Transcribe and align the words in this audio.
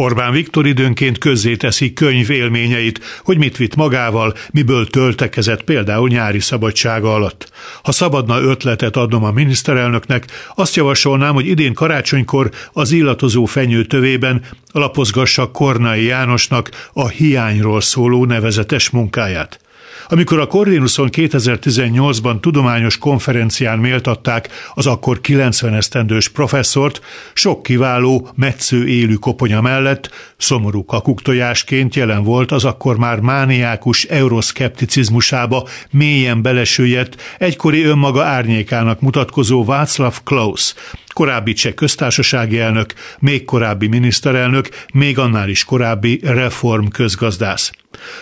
Orbán 0.00 0.32
Viktor 0.32 0.66
időnként 0.66 1.18
közzéteszi 1.18 1.92
könyv 1.92 2.30
élményeit, 2.30 3.00
hogy 3.22 3.38
mit 3.38 3.56
vitt 3.56 3.76
magával, 3.76 4.34
miből 4.50 4.86
töltekezett 4.86 5.62
például 5.62 6.08
nyári 6.08 6.40
szabadsága 6.40 7.14
alatt. 7.14 7.52
Ha 7.82 7.92
szabadna 7.92 8.40
ötletet 8.40 8.96
adnom 8.96 9.24
a 9.24 9.30
miniszterelnöknek, 9.30 10.24
azt 10.54 10.76
javasolnám, 10.76 11.34
hogy 11.34 11.46
idén 11.46 11.74
karácsonykor 11.74 12.50
az 12.72 12.92
illatozó 12.92 13.44
fenyő 13.44 13.84
tövében 13.84 14.42
lapozgassa 14.72 15.50
Kornai 15.50 16.04
Jánosnak 16.04 16.70
a 16.92 17.08
hiányról 17.08 17.80
szóló 17.80 18.24
nevezetes 18.24 18.90
munkáját. 18.90 19.60
Amikor 20.08 20.38
a 20.38 20.46
Corvinuson 20.46 21.08
2018-ban 21.12 22.40
tudományos 22.40 22.98
konferencián 22.98 23.78
méltatták 23.78 24.48
az 24.74 24.86
akkor 24.86 25.20
90 25.20 25.74
esztendős 25.74 26.28
professzort, 26.28 27.00
sok 27.32 27.62
kiváló, 27.62 28.28
metsző 28.34 28.86
élő 28.86 29.14
koponya 29.14 29.60
mellett 29.60 30.10
szomorú 30.36 30.84
kakuktojásként 30.84 31.94
jelen 31.94 32.24
volt 32.24 32.52
az 32.52 32.64
akkor 32.64 32.96
már 32.96 33.20
mániákus 33.20 34.04
euroszkepticizmusába 34.04 35.68
mélyen 35.90 36.42
belesüllyedt, 36.42 37.22
egykori 37.38 37.82
önmaga 37.84 38.24
árnyékának 38.24 39.00
mutatkozó 39.00 39.64
Václav 39.64 40.18
Klaus, 40.24 40.74
korábbi 41.14 41.52
cseh 41.52 41.72
köztársasági 41.72 42.58
elnök, 42.58 42.94
még 43.18 43.44
korábbi 43.44 43.86
miniszterelnök, 43.86 44.68
még 44.92 45.18
annál 45.18 45.48
is 45.48 45.64
korábbi 45.64 46.20
reform 46.22 46.86
közgazdász. 46.86 47.70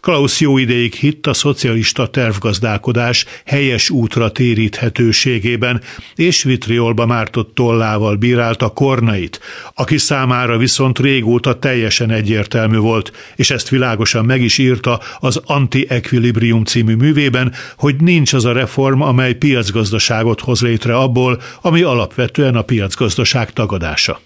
Klaus 0.00 0.40
jó 0.40 0.58
ideig 0.58 0.94
hitt 0.94 1.26
a 1.26 1.34
szocialista 1.34 2.06
tervgazdálkodás 2.06 3.24
helyes 3.44 3.90
útra 3.90 4.30
téríthetőségében, 4.30 5.80
és 6.14 6.42
vitriolba 6.42 7.06
mártott 7.06 7.54
tollával 7.54 8.16
bírálta 8.16 8.68
kornait, 8.68 9.40
aki 9.74 9.98
számára 9.98 10.56
viszont 10.56 10.98
régóta 10.98 11.58
teljesen 11.58 12.10
egyértelmű 12.10 12.76
volt, 12.76 13.12
és 13.36 13.50
ezt 13.50 13.68
világosan 13.68 14.24
meg 14.24 14.42
is 14.42 14.58
írta 14.58 15.00
az 15.18 15.40
Anti-Equilibrium 15.44 16.64
című 16.64 16.94
művében, 16.94 17.52
hogy 17.76 17.96
nincs 17.96 18.32
az 18.32 18.44
a 18.44 18.52
reform, 18.52 19.00
amely 19.00 19.34
piacgazdaságot 19.34 20.40
hoz 20.40 20.60
létre 20.60 20.96
abból, 20.96 21.40
ami 21.60 21.82
alapvetően 21.82 22.56
a 22.56 22.62
piacgazdaság 22.62 23.52
tagadása. 23.52 24.20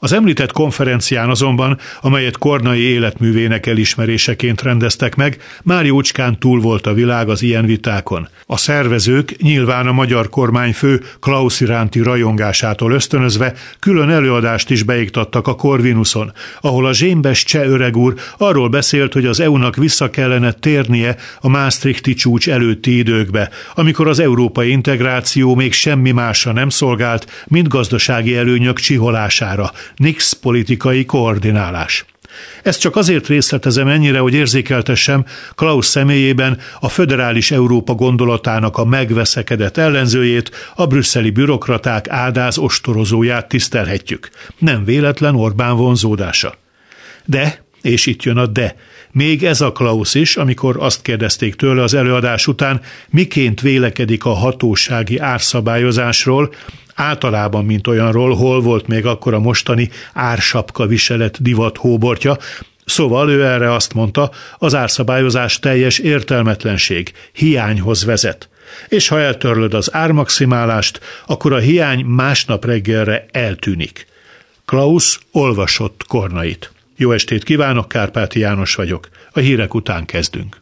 Az 0.00 0.12
említett 0.12 0.52
konferencián 0.52 1.28
azonban, 1.28 1.78
amelyet 2.00 2.38
Kornai 2.38 2.80
életművének 2.80 3.66
elismeréseként 3.66 4.62
rendeztek 4.62 5.14
meg, 5.14 5.38
már 5.62 5.84
jócskán 5.84 6.38
túl 6.38 6.60
volt 6.60 6.86
a 6.86 6.92
világ 6.92 7.28
az 7.28 7.42
ilyen 7.42 7.66
vitákon. 7.66 8.28
A 8.46 8.56
szervezők 8.56 9.36
nyilván 9.42 9.86
a 9.86 9.92
magyar 9.92 10.28
kormányfő 10.28 11.02
Klaus 11.20 11.60
iránti 11.60 12.00
rajongásától 12.02 12.92
ösztönözve 12.92 13.52
külön 13.78 14.10
előadást 14.10 14.70
is 14.70 14.82
beiktattak 14.82 15.46
a 15.46 15.54
Corvinuson, 15.54 16.32
ahol 16.60 16.86
a 16.86 16.94
zsémbes 16.94 17.44
cseh 17.44 17.68
öreg 17.68 17.96
úr 17.96 18.14
arról 18.36 18.68
beszélt, 18.68 19.12
hogy 19.12 19.26
az 19.26 19.40
EU-nak 19.40 19.76
vissza 19.76 20.10
kellene 20.10 20.52
térnie 20.52 21.16
a 21.40 21.48
Maastrichti 21.48 22.14
csúcs 22.14 22.48
előtti 22.48 22.96
időkbe, 22.96 23.50
amikor 23.74 24.08
az 24.08 24.18
európai 24.18 24.70
integráció 24.70 25.54
még 25.54 25.72
semmi 25.72 26.10
másra 26.10 26.52
nem 26.52 26.68
szolgált, 26.68 27.44
mint 27.46 27.68
gazdasági 27.68 28.36
előnyök 28.36 28.78
csiholására, 28.78 29.72
nix 29.96 30.32
politikai 30.32 31.04
koordinálás. 31.04 32.04
Ezt 32.62 32.80
csak 32.80 32.96
azért 32.96 33.26
részletezem 33.26 33.88
ennyire, 33.88 34.18
hogy 34.18 34.34
érzékeltessem 34.34 35.24
Klaus 35.54 35.86
személyében 35.86 36.58
a 36.80 36.88
föderális 36.88 37.50
Európa 37.50 37.94
gondolatának 37.94 38.76
a 38.76 38.84
megveszekedett 38.84 39.76
ellenzőjét, 39.76 40.50
a 40.74 40.86
brüsszeli 40.86 41.30
bürokraták 41.30 42.08
áldáz 42.08 42.58
ostorozóját 42.58 43.48
tisztelhetjük. 43.48 44.30
Nem 44.58 44.84
véletlen 44.84 45.34
Orbán 45.34 45.76
vonzódása. 45.76 46.54
De, 47.24 47.64
és 47.82 48.06
itt 48.06 48.22
jön 48.22 48.36
a 48.36 48.46
de, 48.46 48.76
még 49.18 49.44
ez 49.44 49.60
a 49.60 49.72
Klaus 49.72 50.14
is, 50.14 50.36
amikor 50.36 50.76
azt 50.78 51.02
kérdezték 51.02 51.54
tőle 51.54 51.82
az 51.82 51.94
előadás 51.94 52.46
után, 52.46 52.80
miként 53.10 53.60
vélekedik 53.60 54.24
a 54.24 54.32
hatósági 54.32 55.18
árszabályozásról, 55.18 56.54
általában, 56.94 57.64
mint 57.64 57.86
olyanról, 57.86 58.34
hol 58.34 58.60
volt 58.60 58.86
még 58.86 59.06
akkor 59.06 59.34
a 59.34 59.38
mostani 59.38 59.90
ársapka 60.12 60.86
viselet 60.86 61.42
divat 61.42 61.76
hóbortja, 61.76 62.38
Szóval 62.84 63.30
ő 63.30 63.44
erre 63.44 63.72
azt 63.72 63.94
mondta, 63.94 64.30
az 64.58 64.74
árszabályozás 64.74 65.58
teljes 65.58 65.98
értelmetlenség, 65.98 67.12
hiányhoz 67.32 68.04
vezet. 68.04 68.48
És 68.88 69.08
ha 69.08 69.20
eltörlöd 69.20 69.74
az 69.74 69.94
ármaximálást, 69.94 71.00
akkor 71.26 71.52
a 71.52 71.58
hiány 71.58 72.04
másnap 72.04 72.64
reggelre 72.64 73.26
eltűnik. 73.30 74.06
Klaus 74.64 75.18
olvasott 75.32 76.04
kornait. 76.06 76.72
Jó 77.00 77.12
estét 77.12 77.44
kívánok, 77.44 77.88
Kárpáti 77.88 78.38
János 78.38 78.74
vagyok. 78.74 79.08
A 79.32 79.38
hírek 79.38 79.74
után 79.74 80.04
kezdünk. 80.04 80.60